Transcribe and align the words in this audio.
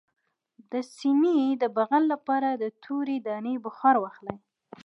د 0.71 0.73
سینې 0.95 1.37
د 1.61 1.63
بغل 1.77 2.03
لپاره 2.13 2.49
د 2.53 2.63
تورې 2.83 3.17
دانې 3.27 3.55
بخار 3.65 3.95
واخلئ 3.99 4.37